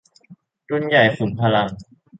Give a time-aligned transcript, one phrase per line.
[0.69, 1.67] รุ่นใหญ่ขุมพลัง